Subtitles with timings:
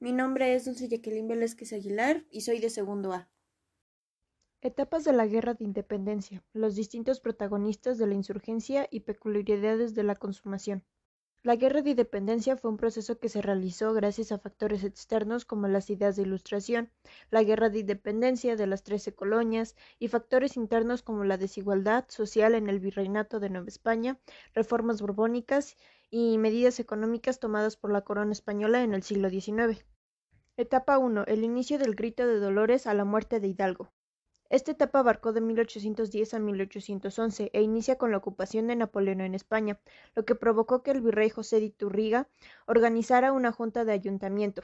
[0.00, 3.28] Mi nombre es Dulce Jacqueline Velázquez Aguilar y soy de segundo A.
[4.60, 10.04] Etapas de la Guerra de Independencia, los distintos protagonistas de la insurgencia y peculiaridades de
[10.04, 10.84] la consumación.
[11.44, 15.68] La Guerra de Independencia fue un proceso que se realizó gracias a factores externos como
[15.68, 16.90] las ideas de ilustración,
[17.30, 22.56] la Guerra de Independencia de las Trece Colonias y factores internos como la desigualdad social
[22.56, 24.18] en el Virreinato de Nueva España,
[24.52, 25.76] reformas borbónicas
[26.10, 29.84] y medidas económicas tomadas por la corona española en el siglo XIX.
[30.56, 31.24] Etapa 1.
[31.28, 33.92] El inicio del grito de Dolores a la muerte de Hidalgo.
[34.50, 39.34] Esta etapa abarcó de 1810 a 1811 e inicia con la ocupación de Napoleón en
[39.34, 39.78] España,
[40.14, 42.28] lo que provocó que el virrey José de Iturriga
[42.66, 44.62] organizara una junta de ayuntamiento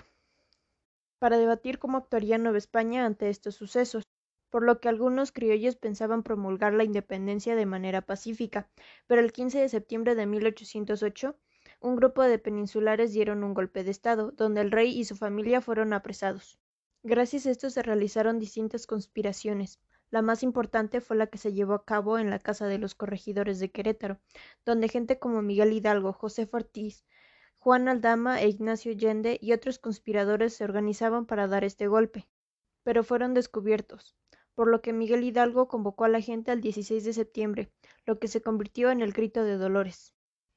[1.19, 4.05] para debatir cómo actuaría Nueva España ante estos sucesos,
[4.51, 8.69] por lo que algunos criollos pensaban promulgar la independencia de manera pacífica,
[9.07, 11.37] pero el 15 de septiembre de 1808
[11.81, 15.61] un grupo de peninsulares dieron un golpe de Estado, donde el rey y su familia
[15.61, 16.59] fueron apresados.
[17.07, 19.79] Gracias a esto se realizaron distintas conspiraciones.
[20.11, 22.95] La más importante fue la que se llevó a cabo en la Casa de los
[22.95, 24.21] Corregidores de Querétaro,
[24.65, 27.05] donde gente como Miguel Hidalgo, José Ortiz,
[27.59, 32.27] Juan Aldama e Ignacio Allende y otros conspiradores se organizaban para dar este golpe,
[32.85, 34.17] pero fueron descubiertos,
[34.55, 37.71] por lo que Miguel Hidalgo convocó a la gente al 16 de septiembre,
[38.07, 40.15] lo que se convirtió en el Grito de Dolores.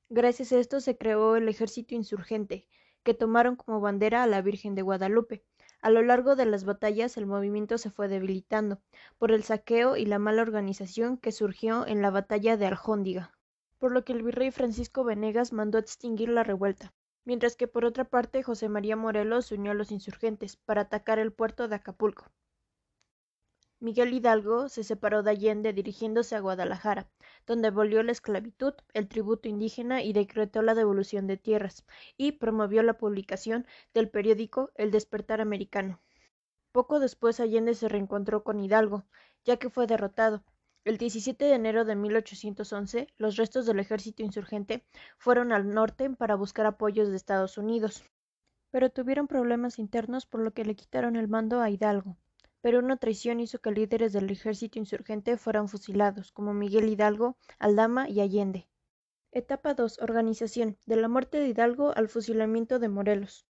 [0.08, 2.70] Gracias a esto se creó el ejército insurgente,
[3.04, 5.44] que tomaron como bandera a la Virgen de Guadalupe,
[5.82, 8.82] a lo largo de las batallas el movimiento se fue debilitando
[9.18, 13.32] por el saqueo y la mala organización que surgió en la batalla de Aljóndiga,
[13.78, 16.94] por lo que el virrey Francisco Venegas mandó extinguir la revuelta,
[17.26, 21.32] mientras que por otra parte José María Morelos unió a los insurgentes para atacar el
[21.32, 22.32] puerto de Acapulco.
[23.80, 27.08] Miguel Hidalgo se separó de Allende dirigiéndose a Guadalajara,
[27.46, 31.86] donde abolió la esclavitud, el tributo indígena y decretó la devolución de tierras,
[32.18, 36.02] y promovió la publicación del periódico El Despertar Americano.
[36.72, 39.06] Poco después Allende se reencontró con Hidalgo,
[39.46, 40.44] ya que fue derrotado.
[40.84, 44.88] El 17 de enero de 1811, los restos del ejército insurgente
[45.20, 48.04] fueron al norte para buscar apoyos de Estados Unidos,
[48.72, 52.18] pero tuvieron problemas internos por lo que le quitaron el mando a Hidalgo
[52.62, 58.10] pero una traición hizo que líderes del ejército insurgente fueran fusilados, como Miguel Hidalgo, Aldama
[58.10, 58.68] y Allende.
[59.32, 60.00] Etapa 2.
[60.00, 60.78] Organización.
[60.86, 63.46] De la muerte de Hidalgo al fusilamiento de Morelos.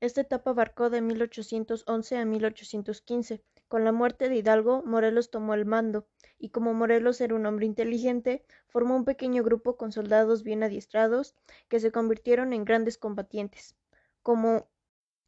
[0.00, 3.42] Esta etapa abarcó de 1811 a 1815.
[3.68, 6.06] Con la muerte de Hidalgo, Morelos tomó el mando,
[6.38, 11.34] y como Morelos era un hombre inteligente, formó un pequeño grupo con soldados bien adiestrados
[11.68, 13.76] que se convirtieron en grandes combatientes,
[14.22, 14.68] como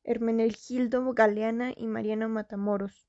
[0.02, 3.08] Hermenegildo Galeana y Mariano Matamoros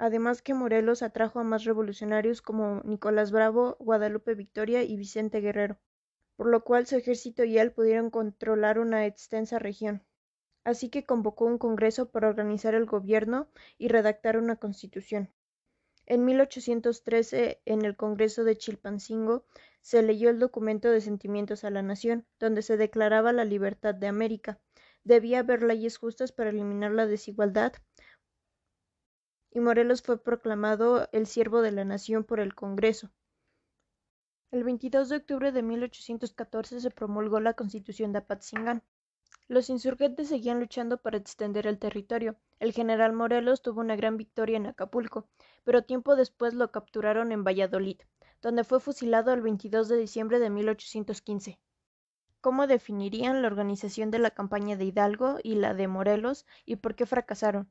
[0.00, 5.78] además que Morelos atrajo a más revolucionarios como Nicolás Bravo, Guadalupe Victoria y Vicente Guerrero,
[6.36, 10.02] por lo cual su ejército y él pudieron controlar una extensa región.
[10.64, 15.30] Así que convocó un congreso para organizar el gobierno y redactar una constitución.
[16.06, 19.44] En 1813, en el Congreso de Chilpancingo,
[19.82, 24.06] se leyó el documento de Sentimientos a la Nación, donde se declaraba la libertad de
[24.06, 24.58] América.
[25.04, 27.74] Debía haber leyes justas para eliminar la desigualdad,
[29.52, 33.10] y Morelos fue proclamado el siervo de la nación por el Congreso.
[34.52, 38.82] El 22 de octubre de 1814 se promulgó la Constitución de Apatzingán.
[39.48, 42.36] Los insurgentes seguían luchando para extender el territorio.
[42.58, 45.28] El general Morelos tuvo una gran victoria en Acapulco,
[45.64, 48.00] pero tiempo después lo capturaron en Valladolid,
[48.42, 51.58] donde fue fusilado el 22 de diciembre de 1815.
[52.40, 56.94] ¿Cómo definirían la organización de la campaña de Hidalgo y la de Morelos y por
[56.94, 57.70] qué fracasaron?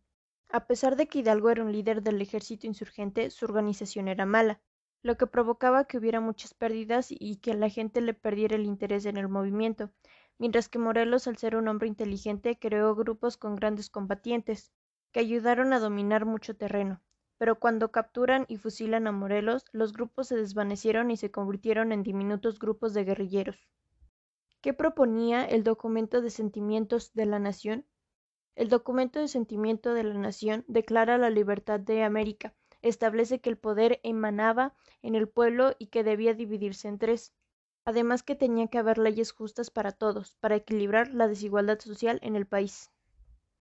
[0.52, 4.60] A pesar de que Hidalgo era un líder del ejército insurgente, su organización era mala,
[5.04, 9.06] lo que provocaba que hubiera muchas pérdidas y que la gente le perdiera el interés
[9.06, 9.92] en el movimiento,
[10.40, 14.74] mientras que Morelos, al ser un hombre inteligente, creó grupos con grandes combatientes,
[15.12, 17.00] que ayudaron a dominar mucho terreno.
[17.38, 22.02] Pero cuando capturan y fusilan a Morelos, los grupos se desvanecieron y se convirtieron en
[22.02, 23.70] diminutos grupos de guerrilleros.
[24.62, 27.86] ¿Qué proponía el documento de sentimientos de la nación?
[28.60, 33.58] El documento de sentimiento de la nación declara la libertad de América, establece que el
[33.58, 37.34] poder emanaba en el pueblo y que debía dividirse en tres.
[37.86, 42.36] Además que tenía que haber leyes justas para todos, para equilibrar la desigualdad social en
[42.36, 42.92] el país.